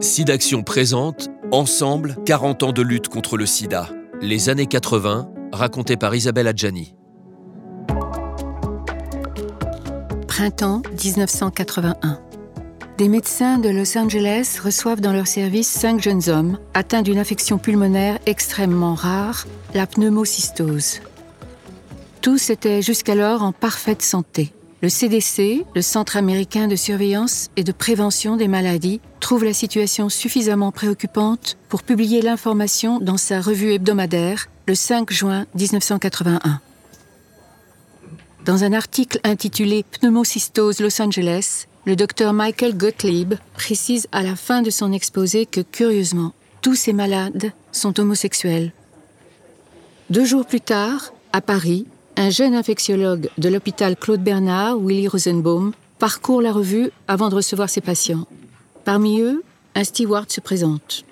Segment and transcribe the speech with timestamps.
[0.00, 3.88] SIDAction présente Ensemble, 40 ans de lutte contre le sida.
[4.20, 6.96] Les années 80, racontées par Isabelle Adjani.
[10.26, 12.20] Printemps 1981.
[12.98, 17.58] Des médecins de Los Angeles reçoivent dans leur service cinq jeunes hommes atteints d'une affection
[17.58, 21.00] pulmonaire extrêmement rare, la pneumocystose.
[22.20, 24.52] Tous étaient jusqu'alors en parfaite santé.
[24.84, 30.10] Le CDC, le Centre américain de surveillance et de prévention des maladies, trouve la situation
[30.10, 36.60] suffisamment préoccupante pour publier l'information dans sa revue hebdomadaire le 5 juin 1981.
[38.44, 44.60] Dans un article intitulé Pneumocystose Los Angeles, le docteur Michael Gottlieb précise à la fin
[44.60, 48.74] de son exposé que, curieusement, tous ces malades sont homosexuels.
[50.10, 51.86] Deux jours plus tard, à Paris,
[52.16, 57.68] un jeune infectiologue de l'hôpital Claude Bernard, Willy Rosenbaum, parcourt la revue avant de recevoir
[57.68, 58.26] ses patients.
[58.84, 59.42] Parmi eux,
[59.74, 61.04] un steward se présente.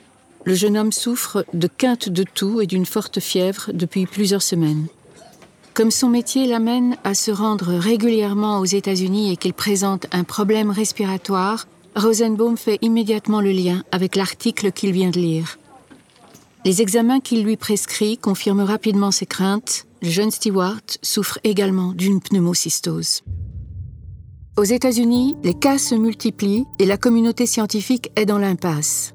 [0.44, 4.86] Le jeune homme souffre de quinte de toux et d'une forte fièvre depuis plusieurs semaines.
[5.74, 10.70] Comme son métier l'amène à se rendre régulièrement aux États-Unis et qu'il présente un problème
[10.70, 11.66] respiratoire,
[11.96, 15.58] Rosenbaum fait immédiatement le lien avec l'article qu'il vient de lire.
[16.64, 19.86] Les examens qu'il lui prescrit confirment rapidement ses craintes.
[20.02, 23.22] Le jeune Stewart souffre également d'une pneumocystose.
[24.56, 29.14] Aux États-Unis, les cas se multiplient et la communauté scientifique est dans l'impasse.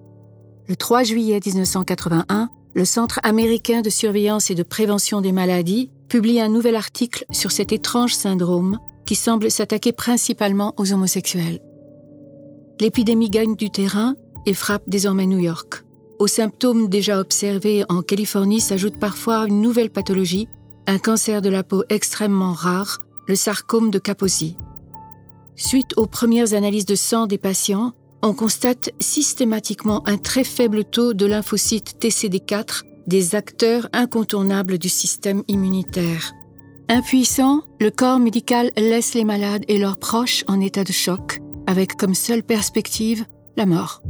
[0.70, 6.40] Le 3 juillet 1981, le Centre américain de surveillance et de prévention des maladies publie
[6.40, 11.60] un nouvel article sur cet étrange syndrome qui semble s'attaquer principalement aux homosexuels.
[12.80, 15.84] L'épidémie gagne du terrain et frappe désormais New York.
[16.20, 20.48] Aux symptômes déjà observés en Californie s'ajoute parfois une nouvelle pathologie,
[20.88, 24.56] un cancer de la peau extrêmement rare, le sarcome de Kaposi.
[25.58, 31.14] Suite aux premières analyses de sang des patients, on constate systématiquement un très faible taux
[31.14, 36.34] de lymphocytes TCD4, des acteurs incontournables du système immunitaire.
[36.90, 41.98] Impuissant, le corps médical laisse les malades et leurs proches en état de choc, avec
[41.98, 43.26] comme seule perspective
[43.58, 44.02] la mort.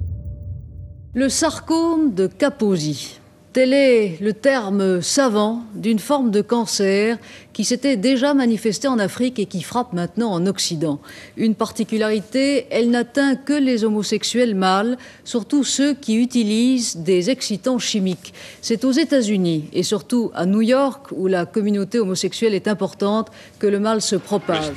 [1.16, 3.19] Le sarcome de Kaposi.
[3.57, 7.18] Tel est le terme savant d'une forme de cancer
[7.53, 11.00] qui s'était déjà manifestée en Afrique et qui frappe maintenant en Occident.
[11.38, 18.31] Une particularité, elle n'atteint que les homosexuels mâles, surtout ceux qui utilisent des excitants chimiques.
[18.62, 23.66] C'est aux États-Unis et surtout à New York, où la communauté homosexuelle est importante, que
[23.66, 24.72] le mal se propage.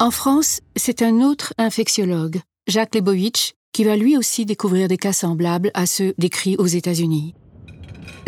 [0.00, 5.12] En France, c'est un autre infectiologue, Jacques Lebovitch, qui va lui aussi découvrir des cas
[5.12, 7.34] semblables à ceux décrits aux États-Unis.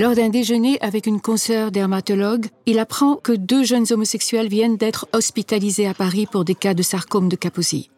[0.03, 5.07] Lors d'un déjeuner avec une consoeur dermatologue, il apprend que deux jeunes homosexuels viennent d'être
[5.13, 7.89] hospitalisés à Paris pour des cas de sarcome de Kaposi.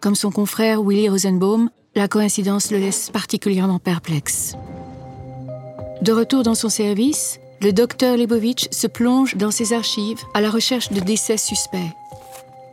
[0.00, 4.54] Comme son confrère Willy Rosenbaum, la coïncidence le laisse particulièrement perplexe.
[6.00, 10.50] De retour dans son service, le docteur Lebovitch se plonge dans ses archives à la
[10.50, 11.92] recherche de décès suspects.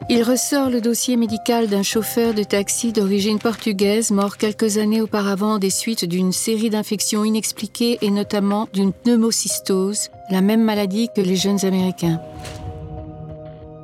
[0.08, 5.60] Il ressort le dossier médical d'un chauffeur de taxi d'origine portugaise mort quelques années auparavant
[5.60, 11.36] des suites d'une série d'infections inexpliquées et notamment d'une pneumocystose, la même maladie que les
[11.36, 12.22] jeunes Américains.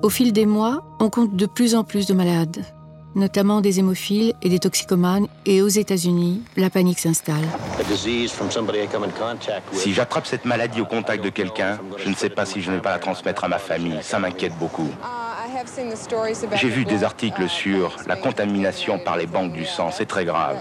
[0.01, 2.63] Au fil des mois, on compte de plus en plus de malades,
[3.15, 7.45] notamment des hémophiles et des toxicomanes, et aux États-Unis, la panique s'installe.
[9.71, 12.75] Si j'attrape cette maladie au contact de quelqu'un, je ne sais pas si je ne
[12.75, 13.99] vais pas la transmettre à ma famille.
[14.01, 14.89] Ça m'inquiète beaucoup.
[16.55, 20.57] J'ai vu des articles sur la contamination par les banques du sang, c'est très grave.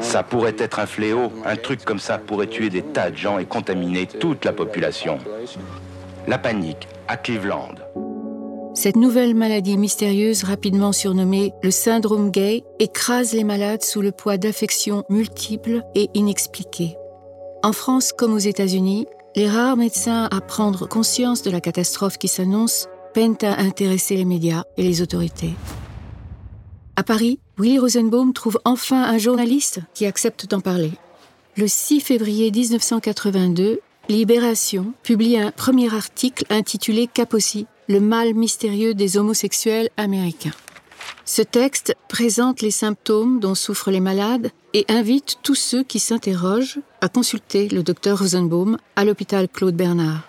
[0.00, 3.38] Ça pourrait être un fléau, un truc comme ça pourrait tuer des tas de gens
[3.38, 5.18] et contaminer toute la population.
[6.26, 7.74] La panique à Cleveland.
[8.74, 14.38] Cette nouvelle maladie mystérieuse, rapidement surnommée le syndrome gay, écrase les malades sous le poids
[14.38, 16.96] d'affections multiples et inexpliquées.
[17.62, 19.06] En France comme aux États-Unis,
[19.36, 24.24] les rares médecins à prendre conscience de la catastrophe qui s'annonce peinent à intéresser les
[24.24, 25.54] médias et les autorités.
[26.96, 30.92] À Paris, Willy Rosenbaum trouve enfin un journaliste qui accepte d'en parler.
[31.58, 39.16] Le 6 février 1982, Libération publie un premier article intitulé Capossi, le mal mystérieux des
[39.16, 40.52] homosexuels américains.
[41.24, 46.80] Ce texte présente les symptômes dont souffrent les malades et invite tous ceux qui s'interrogent
[47.00, 50.28] à consulter le docteur Rosenbaum à l'hôpital Claude Bernard.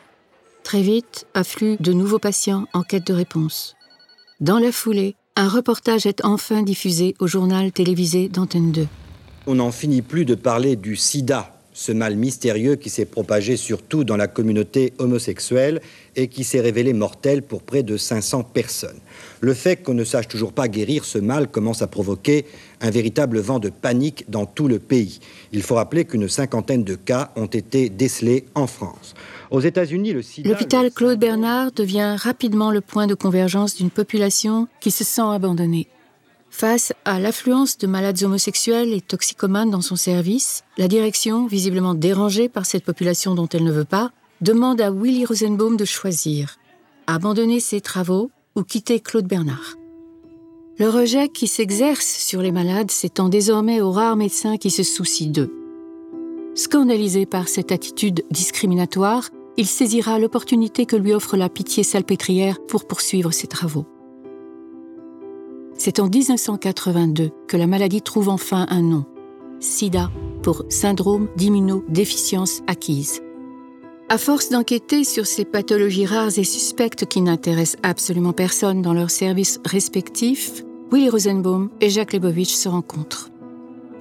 [0.64, 3.76] Très vite, affluent de nouveaux patients en quête de réponse.
[4.40, 8.88] Dans la foulée, un reportage est enfin diffusé au journal télévisé d'Antenne 2.
[9.48, 14.04] On n'en finit plus de parler du sida ce mal mystérieux qui s'est propagé surtout
[14.04, 15.82] dans la communauté homosexuelle
[16.16, 19.00] et qui s'est révélé mortel pour près de 500 personnes.
[19.42, 22.46] Le fait qu'on ne sache toujours pas guérir ce mal commence à provoquer
[22.82, 25.20] un véritable vent de panique dans tout le pays.
[25.52, 29.16] Il faut rappeler qu'une cinquantaine de cas ont été décelés en France.
[29.52, 34.92] Aux États-Unis, le L'hôpital Claude Bernard devient rapidement le point de convergence d'une population qui
[34.92, 35.88] se sent abandonnée.
[36.56, 42.48] Face à l'affluence de malades homosexuels et toxicomanes dans son service, la direction, visiblement dérangée
[42.48, 46.58] par cette population dont elle ne veut pas, demande à Willy Rosenbaum de choisir
[47.08, 49.78] abandonner ses travaux ou quitter Claude Bernard.
[50.78, 55.32] Le rejet qui s'exerce sur les malades s'étend désormais aux rares médecins qui se soucient
[55.32, 55.52] d'eux.
[56.54, 62.86] Scandalisé par cette attitude discriminatoire, il saisira l'opportunité que lui offre la pitié salpêtrière pour
[62.86, 63.88] poursuivre ses travaux.
[65.86, 69.04] C'est en 1982 que la maladie trouve enfin un nom,
[69.60, 70.10] SIDA,
[70.42, 73.22] pour syndrome d'immunodéficience acquise.
[74.08, 79.12] À force d'enquêter sur ces pathologies rares et suspectes qui n'intéressent absolument personne dans leurs
[79.12, 80.64] services respectifs,
[80.94, 83.30] Willy Rosenbaum et Jacques Lebovitch se rencontrent.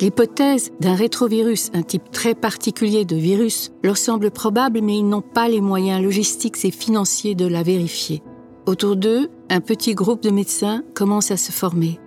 [0.00, 5.20] L'hypothèse d'un rétrovirus, un type très particulier de virus, leur semble probable, mais ils n'ont
[5.20, 8.22] pas les moyens logistiques et financiers de la vérifier.
[8.66, 12.00] Autour d'eux, un petit groupe de médecins commence à se former.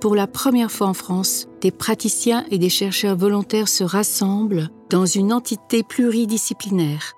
[0.00, 5.06] Pour la première fois en France, des praticiens et des chercheurs volontaires se rassemblent dans
[5.06, 7.12] une entité pluridisciplinaire.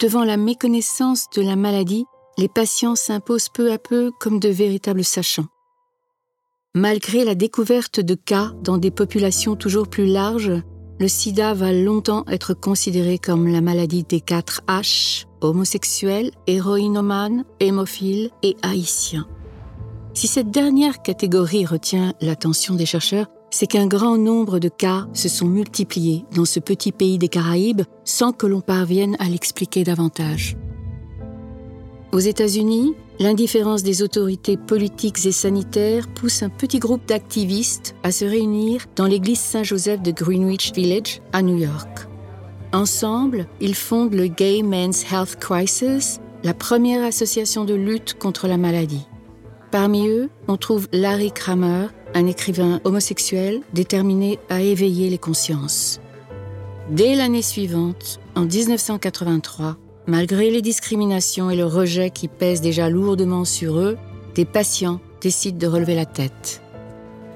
[0.00, 2.06] Devant la méconnaissance de la maladie,
[2.38, 5.48] les patients s'imposent peu à peu comme de véritables sachants.
[6.74, 10.62] Malgré la découverte de cas dans des populations toujours plus larges,
[10.98, 18.30] le sida va longtemps être considéré comme la maladie des 4 H, homosexuels, héroïnomanes, hémophiles
[18.42, 19.26] et haïtiens.
[20.14, 25.28] Si cette dernière catégorie retient l'attention des chercheurs, c'est qu'un grand nombre de cas se
[25.28, 30.56] sont multipliés dans ce petit pays des Caraïbes sans que l'on parvienne à l'expliquer davantage.
[32.12, 38.24] Aux États-Unis, l'indifférence des autorités politiques et sanitaires pousse un petit groupe d'activistes à se
[38.24, 42.08] réunir dans l'église Saint-Joseph de Greenwich Village à New York.
[42.72, 48.58] Ensemble, ils fondent le Gay Men's Health Crisis, la première association de lutte contre la
[48.58, 49.06] maladie.
[49.70, 56.00] Parmi eux, on trouve Larry Kramer, un écrivain homosexuel déterminé à éveiller les consciences.
[56.90, 63.44] Dès l'année suivante, en 1983, malgré les discriminations et le rejet qui pèsent déjà lourdement
[63.44, 63.96] sur eux,
[64.34, 66.62] des patients décident de relever la tête.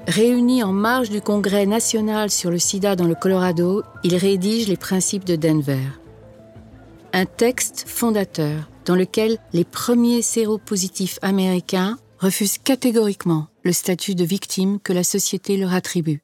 [0.07, 4.77] Réunis en marge du Congrès national sur le sida dans le Colorado, il rédige les
[4.77, 5.83] principes de Denver.
[7.13, 14.79] Un texte fondateur dans lequel les premiers séropositifs américains refusent catégoriquement le statut de victime
[14.79, 16.21] que la société leur attribue.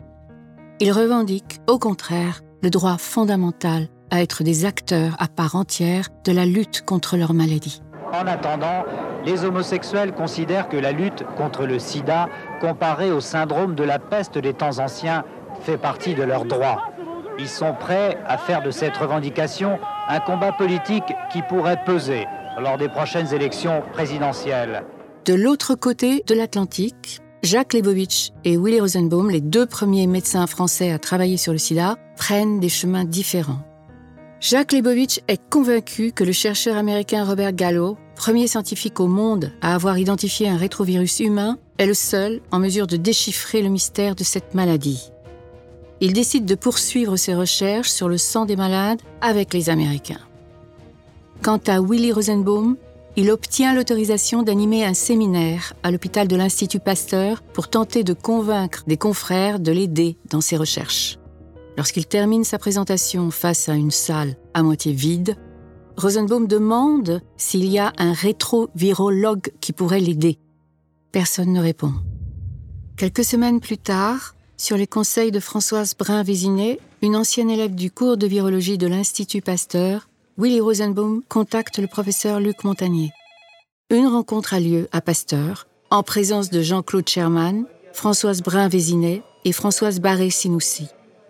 [0.79, 6.31] Ils revendiquent, au contraire, le droit fondamental à être des acteurs à part entière de
[6.31, 7.81] la lutte contre leur maladie.
[8.13, 8.85] En attendant,
[9.25, 12.29] les homosexuels considèrent que la lutte contre le sida,
[12.61, 15.23] comparée au syndrome de la peste des temps anciens,
[15.61, 16.93] fait partie de leurs droits.
[17.39, 22.25] Ils sont prêts à faire de cette revendication un combat politique qui pourrait peser
[22.59, 24.83] lors des prochaines élections présidentielles.
[25.25, 30.91] De l'autre côté de l'Atlantique, Jacques Lebovitch et Willy Rosenbaum, les deux premiers médecins français
[30.91, 33.59] à travailler sur le sida, prennent des chemins différents.
[34.39, 39.73] Jacques Lebovitch est convaincu que le chercheur américain Robert Gallo, premier scientifique au monde à
[39.73, 44.23] avoir identifié un rétrovirus humain, est le seul en mesure de déchiffrer le mystère de
[44.23, 45.11] cette maladie.
[46.01, 50.21] Il décide de poursuivre ses recherches sur le sang des malades avec les Américains.
[51.41, 52.77] Quant à Willy Rosenbaum,
[53.15, 58.83] il obtient l'autorisation d'animer un séminaire à l'hôpital de l'Institut Pasteur pour tenter de convaincre
[58.85, 61.17] des confrères de l'aider dans ses recherches.
[61.77, 65.35] Lorsqu'il termine sa présentation face à une salle à moitié vide,
[65.95, 70.39] Rosenbaum demande s'il y a un rétrovirologue qui pourrait l'aider.
[71.11, 71.93] Personne ne répond.
[72.97, 78.17] Quelques semaines plus tard, sur les conseils de Françoise Brun-Vézinet, une ancienne élève du cours
[78.17, 83.11] de virologie de l'Institut Pasteur, Willy Rosenbaum contacte le professeur Luc Montagnier.
[83.91, 89.99] Une rencontre a lieu à Pasteur, en présence de Jean-Claude Sherman, Françoise Brun-Vézinet et Françoise
[89.99, 90.87] Barré-Sinoussi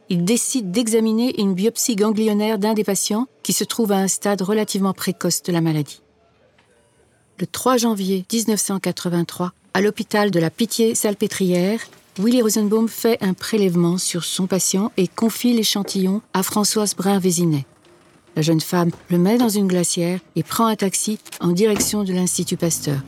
[0.10, 4.42] il décide d'examiner une biopsie ganglionnaire d'un des patients qui se trouve à un stade
[4.42, 6.02] relativement précoce de la maladie.
[7.40, 11.82] Le 3 janvier 1983, à l'hôpital de la Pitié-Salpêtrière,
[12.20, 17.66] Willy Rosenbaum fait un prélèvement sur son patient et confie l'échantillon à Françoise Brun-Vézinet.
[18.36, 22.14] La jeune femme le met dans une glacière et prend un taxi en direction de
[22.14, 23.00] l'Institut Pasteur.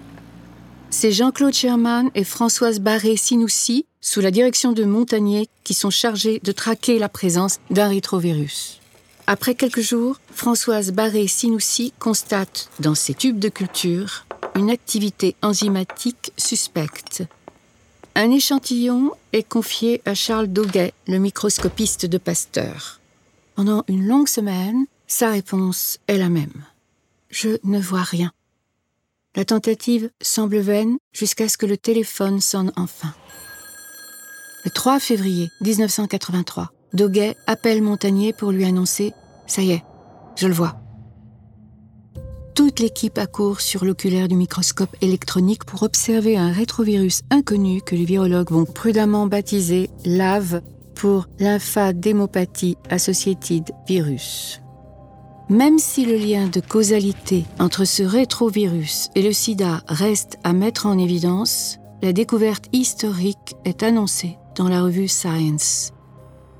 [0.91, 6.51] C'est Jean-Claude Sherman et Françoise Barré-Sinoussi sous la direction de Montagnier qui sont chargés de
[6.51, 8.79] traquer la présence d'un rétrovirus.
[9.27, 17.24] Après quelques jours, Françoise Barré-Sinoussi constate dans ses tubes de culture une activité enzymatique suspecte.
[18.15, 23.00] Un échantillon est confié à Charles Doguet, le microscopiste de Pasteur.
[23.55, 26.65] Pendant une longue semaine, sa réponse est la même.
[27.29, 28.31] Je ne vois rien.
[29.36, 33.13] La tentative semble vaine jusqu'à ce que le téléphone sonne enfin.
[34.65, 39.09] Le 3 février 1983, Doguet appelle Montagnier pour lui annoncer⁇
[39.45, 39.83] Ça y est,
[40.36, 40.67] je le vois⁇
[42.59, 48.03] toute l'équipe accourt sur l'oculaire du microscope électronique pour observer un rétrovirus inconnu que les
[48.03, 50.62] virologues vont prudemment baptiser LAV
[50.93, 54.59] pour lymphadémopathie associated virus.
[55.50, 60.86] Même si le lien de causalité entre ce rétrovirus et le sida reste à mettre
[60.86, 65.91] en évidence, la découverte historique est annoncée dans la revue Science.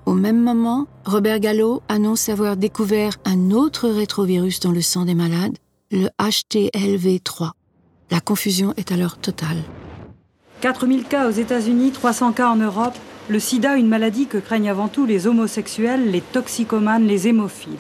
[0.08, 5.14] Au même moment, Robert Gallo annonce avoir découvert un autre rétrovirus dans le sang des
[5.14, 5.58] malades,
[5.92, 7.52] le HTLV3.
[8.10, 9.62] La confusion est alors totale.
[10.62, 12.96] 4000 cas aux États-Unis, 300 cas en Europe.
[13.30, 17.78] Le sida, une maladie que craignent avant tout les homosexuels, les toxicomanes, les hémophiles.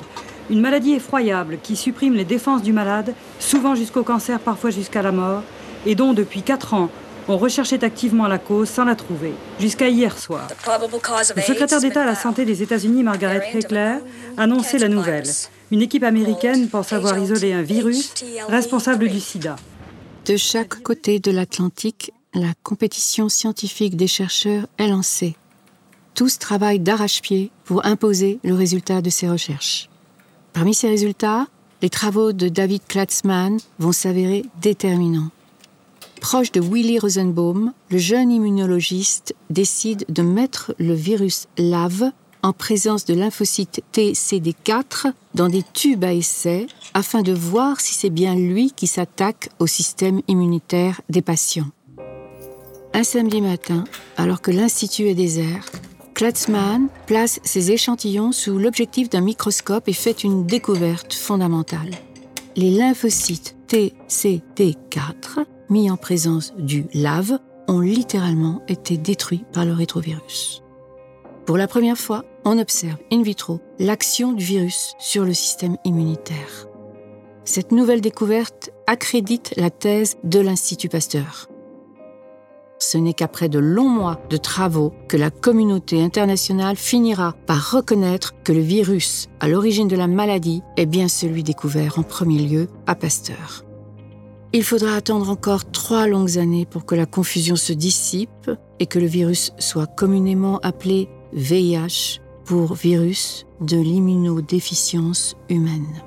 [0.49, 5.11] Une maladie effroyable qui supprime les défenses du malade, souvent jusqu'au cancer, parfois jusqu'à la
[5.11, 5.43] mort,
[5.85, 6.89] et dont depuis 4 ans,
[7.27, 10.47] on recherchait activement la cause sans la trouver, jusqu'à hier soir.
[11.35, 13.97] Le secrétaire d'État à la santé des États-Unis, Margaret Heckler,
[14.37, 15.29] annonçait la nouvelle.
[15.69, 18.13] Une équipe américaine pense avoir isolé un virus
[18.47, 19.55] responsable du sida.
[20.25, 25.35] De chaque côté de l'Atlantique, la compétition scientifique des chercheurs est lancée.
[26.15, 29.89] Tous travaillent d'arrache-pied pour imposer le résultat de ces recherches.
[30.53, 31.47] Parmi ces résultats,
[31.81, 35.29] les travaux de David Klatzmann vont s'avérer déterminants.
[36.19, 43.05] Proche de Willy Rosenbaum, le jeune immunologiste décide de mettre le virus LAV en présence
[43.05, 48.71] de lymphocytes TCD4 dans des tubes à essai afin de voir si c'est bien lui
[48.71, 51.69] qui s'attaque au système immunitaire des patients.
[52.93, 53.83] Un samedi matin,
[54.17, 55.63] alors que l'institut est désert,
[56.19, 61.91] Klatzmann place ses échantillons sous l'objectif d'un microscope et fait une découverte fondamentale.
[62.57, 70.61] Les lymphocytes TCD4, mis en présence du LAV, ont littéralement été détruits par le rétrovirus.
[71.45, 76.67] Pour la première fois, on observe in vitro l'action du virus sur le système immunitaire.
[77.45, 81.48] Cette nouvelle découverte accrédite la thèse de l'Institut Pasteur.
[82.81, 88.33] Ce n'est qu'après de longs mois de travaux que la communauté internationale finira par reconnaître
[88.43, 92.67] que le virus à l'origine de la maladie est bien celui découvert en premier lieu
[92.87, 93.65] à Pasteur.
[94.53, 98.97] Il faudra attendre encore trois longues années pour que la confusion se dissipe et que
[98.97, 106.01] le virus soit communément appelé VIH pour virus de l'immunodéficience humaine.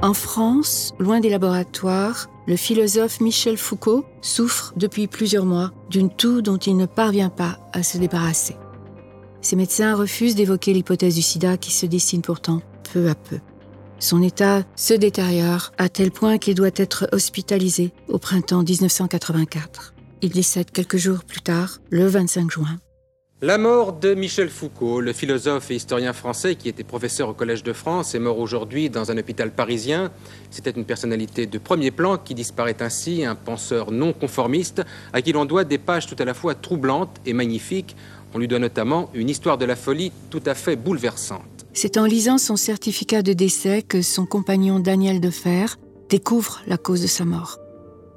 [0.00, 6.40] En France, loin des laboratoires, le philosophe Michel Foucault souffre depuis plusieurs mois d'une toux
[6.40, 8.56] dont il ne parvient pas à se débarrasser.
[9.42, 13.38] Ses médecins refusent d'évoquer l'hypothèse du sida qui se dessine pourtant peu à peu.
[13.98, 19.94] Son état se détériore à tel point qu'il doit être hospitalisé au printemps 1984.
[20.22, 22.78] Il décède quelques jours plus tard, le 25 juin.
[23.40, 27.62] La mort de Michel Foucault, le philosophe et historien français qui était professeur au Collège
[27.62, 30.10] de France, est mort aujourd'hui dans un hôpital parisien.
[30.50, 35.30] C'était une personnalité de premier plan qui disparaît ainsi, un penseur non conformiste à qui
[35.30, 37.94] l'on doit des pages tout à la fois troublantes et magnifiques.
[38.34, 41.64] On lui doit notamment une histoire de la folie tout à fait bouleversante.
[41.74, 45.66] C'est en lisant son certificat de décès que son compagnon Daniel Defer
[46.08, 47.58] découvre la cause de sa mort.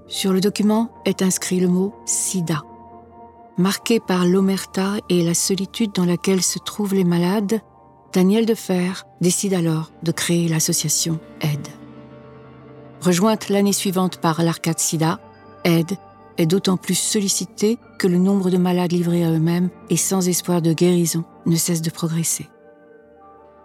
[0.08, 2.64] Sur le document est inscrit le mot sida.
[3.58, 7.60] Marqué par l'omerta et la solitude dans laquelle se trouvent les malades,
[8.14, 11.68] Daniel Defer décide alors de créer l'association Aide.
[13.02, 15.20] Rejointe l'année suivante par l'Arcade Sida,
[15.64, 15.98] Aide
[16.38, 20.62] est d'autant plus sollicitée que le nombre de malades livrés à eux-mêmes et sans espoir
[20.62, 22.50] de guérison ne cesse de progresser.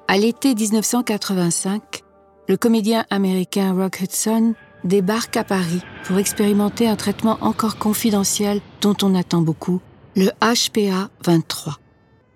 [0.08, 2.02] À l'été 1985,
[2.48, 8.96] le comédien américain Rock Hudson débarque à Paris pour expérimenter un traitement encore confidentiel dont
[9.02, 9.80] on attend beaucoup,
[10.16, 11.78] le HPA 23.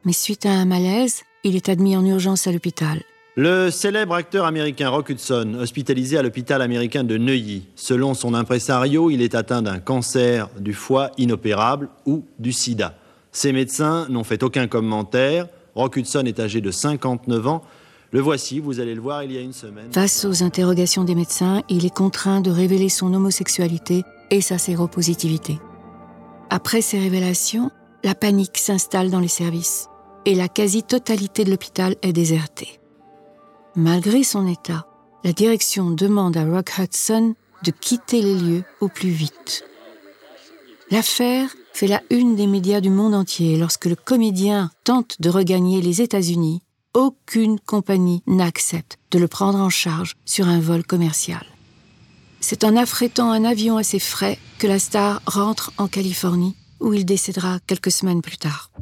[0.04, 3.02] Mais suite à un malaise, il est admis en urgence à l'hôpital.
[3.36, 7.68] Le célèbre acteur américain Rock Hudson, hospitalisé à l'hôpital américain de Neuilly.
[7.76, 12.94] Selon son impresario, il est atteint d'un cancer du foie inopérable ou du sida.
[13.32, 15.46] Ses médecins n'ont fait aucun commentaire.
[15.74, 17.62] Rock Hudson est âgé de 59 ans
[18.12, 19.92] le voici, vous allez le voir il y a une semaine.
[19.92, 25.60] Face aux interrogations des médecins, il est contraint de révéler son homosexualité et sa séropositivité.
[26.50, 27.70] Après ces révélations,
[28.02, 29.86] la panique s'installe dans les services.
[30.26, 32.80] et la quasi-totalité de l'hôpital est désertée.
[33.74, 34.86] Malgré son état,
[35.24, 39.64] la direction demande à Rock Hudson de quitter les lieux au plus vite.
[40.90, 45.80] L'affaire fait la une des médias du monde entier lorsque le comédien tente de regagner
[45.80, 46.62] les États-Unis.
[46.92, 51.46] Aucune compagnie n'accepte de le prendre en charge sur un vol commercial.
[52.40, 56.92] C'est en affrétant un avion à ses frais que la star rentre en Californie, où
[56.92, 58.72] il décédera quelques semaines plus tard.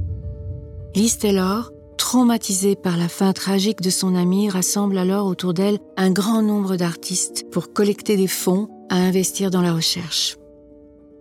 [0.95, 6.11] Liz Taylor, traumatisée par la fin tragique de son ami, rassemble alors autour d'elle un
[6.11, 10.39] grand nombre d'artistes pour collecter des fonds à investir dans la recherche.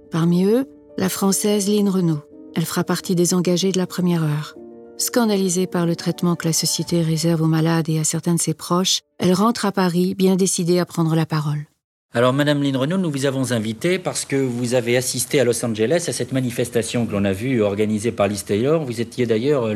[0.09, 2.23] Parmi eux, la française Lynn Renault.
[2.55, 4.55] Elle fera partie des engagés de la première heure.
[4.99, 8.55] Scandalisée par le traitement que la société réserve aux malades et à certains de ses
[8.55, 11.67] proches, elle rentre à Paris bien décidée à prendre la parole.
[12.15, 15.63] Alors, Madame Lynn Renault, nous vous avons invité parce que vous avez assisté à Los
[15.63, 18.83] Angeles à cette manifestation que l'on a vue organisée par Liz Taylor.
[18.83, 19.67] Vous étiez d'ailleurs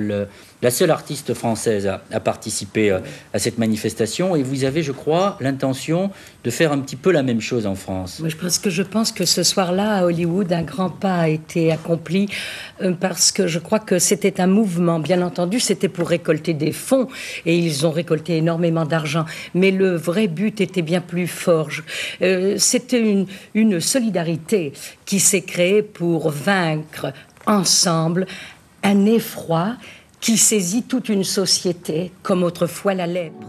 [0.62, 3.00] la seule artiste française à, participer euh,
[3.34, 6.12] à cette manifestation et vous avez, je crois, l'intention
[6.44, 8.20] de faire un petit peu la même chose en France.
[8.24, 11.72] Oui, parce que je pense que ce soir-là, à Hollywood, un grand pas a été
[11.72, 12.30] accompli
[12.82, 15.00] euh, parce que je crois que c'était un mouvement.
[15.00, 17.08] Bien entendu, c'était pour récolter des fonds
[17.46, 19.26] et ils ont récolté énormément d'argent.
[19.54, 21.70] Mais le vrai but était bien plus fort.
[22.22, 23.26] Euh, c'était
[23.56, 24.74] une solidarité
[25.06, 27.14] qui s'est créée pour vaincre
[27.46, 28.28] ensemble
[28.84, 29.76] un effroi
[30.22, 33.48] qui saisit toute une société comme autrefois la lèpre.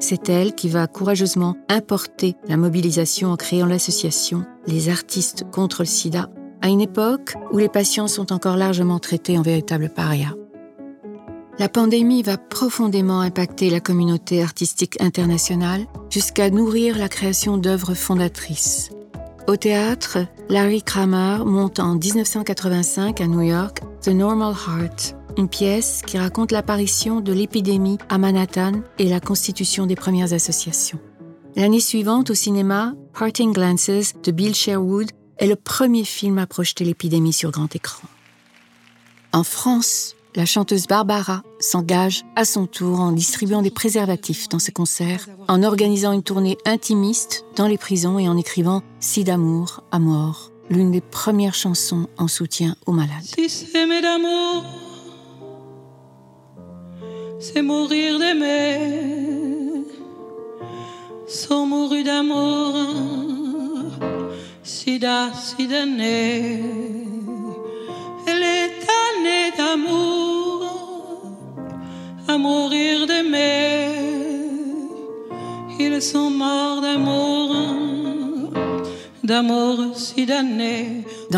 [0.00, 5.86] C'est elle qui va courageusement importer la mobilisation en créant l'association Les artistes contre le
[5.86, 6.28] sida,
[6.60, 10.34] à une époque où les patients sont encore largement traités en véritables parias.
[11.58, 18.90] La pandémie va profondément impacter la communauté artistique internationale jusqu'à nourrir la création d'œuvres fondatrices.
[19.46, 26.02] Au théâtre, Larry Kramer monte en 1985 à New York The Normal Heart, une pièce
[26.06, 30.98] qui raconte l'apparition de l'épidémie à Manhattan et la constitution des premières associations.
[31.56, 36.84] L'année suivante, au cinéma, Parting Glances de Bill Sherwood est le premier film à projeter
[36.84, 38.08] l'épidémie sur grand écran.
[39.32, 44.72] En France, la chanteuse Barbara s'engage à son tour en distribuant des préservatifs dans ses
[44.72, 50.00] concerts, en organisant une tournée intimiste dans les prisons et en écrivant Si d'amour à
[50.00, 53.22] mort, l'une des premières chansons en soutien aux malades.
[53.22, 54.64] Si c'est d'amour,
[57.38, 59.84] c'est mourir d'aimer,
[61.26, 62.74] sans mourir d'amour,
[64.62, 65.84] sida, sida
[68.26, 70.62] elle est année d'amour,
[72.28, 73.88] à mourir d'aimer.
[75.78, 77.54] Ils sont morts d'amour.
[79.26, 79.40] Dans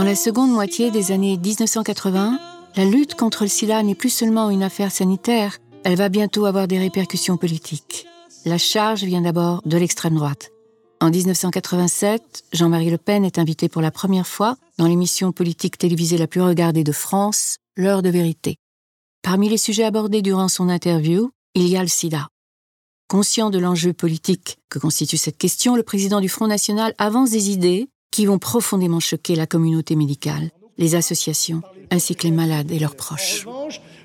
[0.02, 2.40] la seconde moitié des années 1980,
[2.74, 6.66] la lutte contre le sida n'est plus seulement une affaire sanitaire, elle va bientôt avoir
[6.66, 8.08] des répercussions politiques.
[8.44, 10.50] La charge vient d'abord de l'extrême droite.
[11.00, 16.18] En 1987, Jean-Marie Le Pen est invité pour la première fois dans l'émission politique télévisée
[16.18, 18.56] la plus regardée de France, L'heure de vérité.
[19.22, 22.26] Parmi les sujets abordés durant son interview, il y a le sida.
[23.06, 27.50] Conscient de l'enjeu politique que constitue cette question, le président du Front National avance des
[27.50, 32.78] idées qui vont profondément choquer la communauté médicale, les associations, ainsi que les malades et
[32.78, 33.46] leurs proches.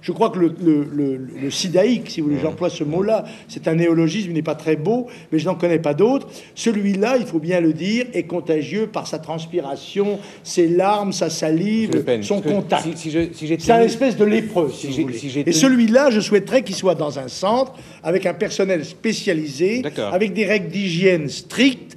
[0.01, 4.29] Je crois que le, le, sidaïque, si vous voulez, j'emploie ce mot-là, c'est un néologisme,
[4.29, 6.27] il n'est pas très beau, mais je n'en connais pas d'autres.
[6.55, 12.03] Celui-là, il faut bien le dire, est contagieux par sa transpiration, ses larmes, sa salive,
[12.23, 12.87] son contact.
[12.95, 15.43] c'est un espèce de lépreux, si, vous voulez.
[15.45, 20.45] Et celui-là, je souhaiterais qu'il soit dans un centre, avec un personnel spécialisé, avec des
[20.45, 21.95] règles d'hygiène strictes,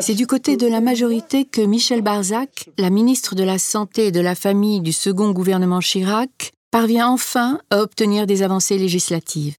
[0.00, 4.12] c'est du côté de la majorité que Michel Barzac, la ministre de la Santé et
[4.12, 9.56] de la Famille du second gouvernement Chirac, parvient enfin à obtenir des avancées législatives.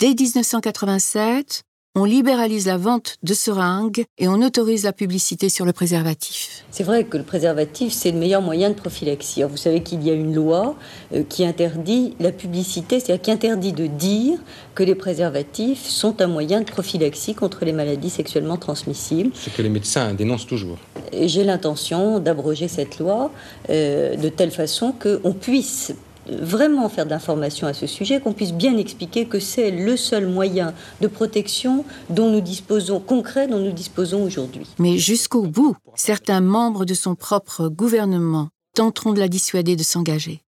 [0.00, 1.62] Dès 1987,
[1.98, 6.64] on libéralise la vente de seringues et on autorise la publicité sur le préservatif.
[6.70, 9.42] C'est vrai que le préservatif, c'est le meilleur moyen de prophylaxie.
[9.42, 10.76] vous savez qu'il y a une loi
[11.12, 14.38] euh, qui interdit la publicité, c'est-à-dire qui interdit de dire
[14.74, 19.30] que les préservatifs sont un moyen de prophylaxie contre les maladies sexuellement transmissibles.
[19.34, 20.78] Ce que les médecins dénoncent toujours.
[21.12, 23.32] J'ai l'intention d'abroger cette loi
[23.70, 25.92] euh, de telle façon qu'on puisse
[26.30, 30.74] vraiment faire d'informations à ce sujet, qu'on puisse bien expliquer que c'est le seul moyen
[31.00, 34.66] de protection dont nous disposons, concret dont nous disposons aujourd'hui.
[34.78, 40.42] Mais jusqu'au bout, certains membres de son propre gouvernement tenteront de la dissuader de s'engager.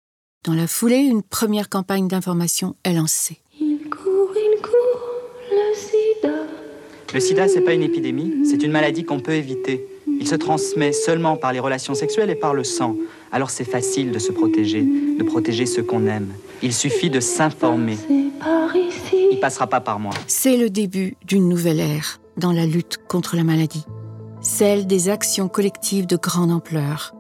[0.44, 3.40] Dans la foulée, une première campagne d'information est lancée.
[3.60, 5.02] Il court, il court,
[5.52, 6.36] le sida.
[7.14, 9.88] Le sida, c'est pas une épidémie, c'est une maladie qu'on peut éviter.
[10.20, 12.96] Il se transmet seulement par les relations sexuelles et par le sang.
[13.32, 16.30] Alors c'est facile de se protéger, de protéger ceux qu'on aime.
[16.62, 17.98] Il suffit de s'informer.
[19.32, 20.14] Il passera pas par moi.
[20.28, 23.86] C'est le début d'une nouvelle ère dans la lutte contre la maladie,
[24.42, 27.14] celle des actions collectives de grande ampleur.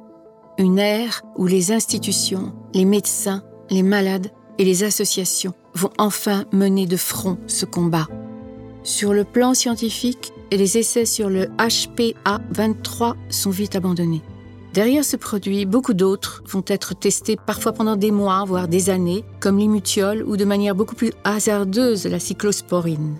[0.58, 6.86] Une ère où les institutions, les médecins, les malades et les associations vont enfin mener
[6.86, 8.08] de front ce combat.
[8.84, 14.22] Sur le plan scientifique, les essais sur le HPA23 sont vite abandonnés.
[14.78, 19.26] Derrière ce produit, beaucoup d'autres vont être testés parfois pendant des mois, voire des années,
[19.40, 23.18] comme l'imutiol ou de manière beaucoup plus hasardeuse la cyclosporine.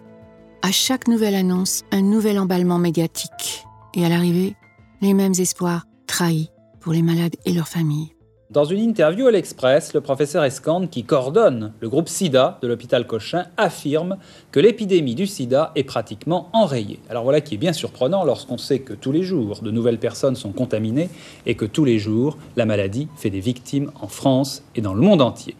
[0.62, 3.66] À chaque nouvelle annonce, un nouvel emballement médiatique.
[3.96, 4.56] Et à l'arrivée,
[5.02, 8.17] les mêmes espoirs trahis pour les malades et leurs familles.
[8.50, 13.06] Dans une interview à l'Express, le professeur Escande, qui coordonne le groupe SIDA de l'hôpital
[13.06, 14.16] Cochin, affirme
[14.52, 17.02] que l'épidémie du sida est pratiquement enrayée.
[17.10, 20.38] Alors voilà qui est bien surprenant lorsqu'on sait que tous les jours, de nouvelles personnes
[20.38, 21.10] sont contaminées
[21.46, 25.02] et que tous les jours, la maladie fait des victimes en France et dans le
[25.02, 25.58] monde entier.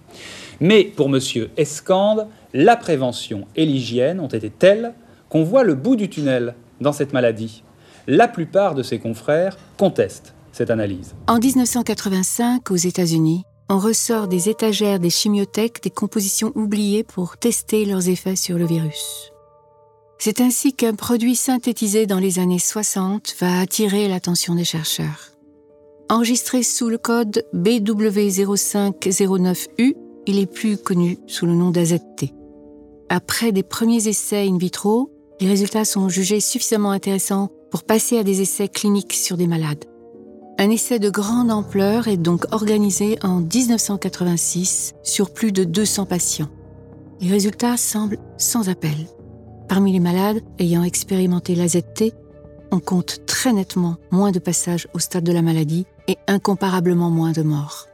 [0.62, 1.20] Mais pour M.
[1.58, 4.94] Escande, la prévention et l'hygiène ont été telles
[5.28, 7.64] qu'on voit le bout du tunnel dans cette maladie.
[8.08, 10.34] La plupart de ses confrères contestent
[11.28, 17.86] En 1985, aux États-Unis, on ressort des étagères des chimiothèques des compositions oubliées pour tester
[17.86, 19.32] leurs effets sur le virus.
[20.20, 25.32] C'est ainsi qu'un produit synthétisé dans les années 60 va attirer l'attention des chercheurs.
[26.10, 29.94] Enregistré sous le code BW0509U,
[30.26, 32.34] il est plus connu sous le nom d'AZT.
[33.10, 38.24] Après des premiers essais in vitro, les résultats sont jugés suffisamment intéressants pour passer à
[38.24, 39.86] des essais cliniques sur des malades.
[40.60, 46.50] Un essai de grande ampleur est donc organisé en 1986 sur plus de 200 patients.
[47.22, 48.96] Les résultats semblent sans appel.
[49.70, 52.16] Parmi les malades ayant expérimenté l'AZT,
[52.72, 57.34] on compte très nettement moins de passages au stade de la maladie et incomparablement moins
[57.34, 57.86] de morts.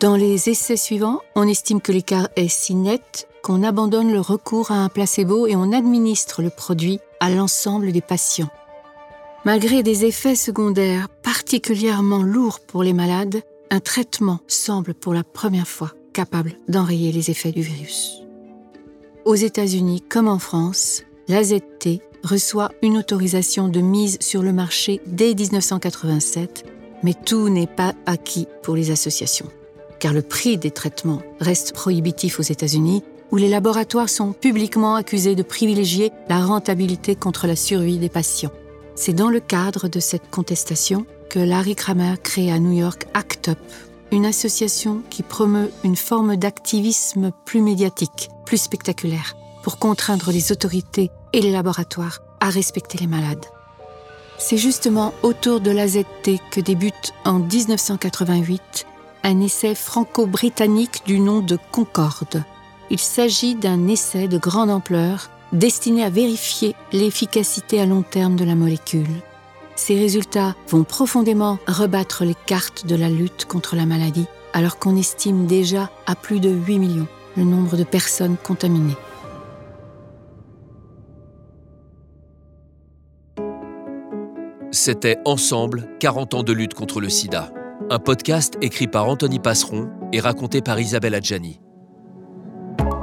[0.00, 4.70] Dans les essais suivants, on estime que l'écart est si net qu'on abandonne le recours
[4.70, 8.50] à un placebo et on administre le produit à l'ensemble des patients.
[9.46, 15.66] Malgré des effets secondaires particulièrement lourds pour les malades, un traitement semble pour la première
[15.66, 18.20] fois capable d'enrayer les effets du virus.
[19.24, 25.34] Aux États-Unis comme en France, l'AZT reçoit une autorisation de mise sur le marché dès
[25.34, 26.66] 1987,
[27.02, 29.48] mais tout n'est pas acquis pour les associations,
[30.00, 35.34] car le prix des traitements reste prohibitif aux États-Unis, où les laboratoires sont publiquement accusés
[35.34, 38.52] de privilégier la rentabilité contre la survie des patients.
[39.02, 43.48] C'est dans le cadre de cette contestation que Larry Kramer crée à New York ACT
[43.48, 43.58] UP,
[44.12, 51.10] une association qui promeut une forme d'activisme plus médiatique, plus spectaculaire, pour contraindre les autorités
[51.32, 53.46] et les laboratoires à respecter les malades.
[54.36, 58.84] C'est justement autour de l'AZT que débute en 1988
[59.22, 62.44] un essai franco-britannique du nom de Concorde.
[62.90, 68.44] Il s'agit d'un essai de grande ampleur destiné à vérifier l'efficacité à long terme de
[68.44, 69.08] la molécule.
[69.76, 74.96] Ces résultats vont profondément rebattre les cartes de la lutte contre la maladie, alors qu'on
[74.96, 78.96] estime déjà à plus de 8 millions le nombre de personnes contaminées.
[84.72, 87.52] C'était Ensemble, 40 ans de lutte contre le sida.
[87.90, 91.60] Un podcast écrit par Anthony Passeron et raconté par Isabelle Adjani.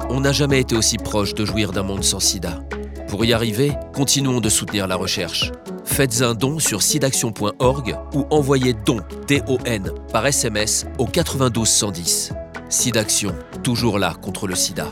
[0.09, 2.63] On n'a jamais été aussi proche de jouir d'un monde sans sida.
[3.09, 5.51] Pour y arriver, continuons de soutenir la recherche.
[5.83, 12.33] Faites un don sur sidaction.org ou envoyez don, D-O-N, par SMS au 92 110.
[12.69, 14.87] Sidaction, toujours là contre le sida.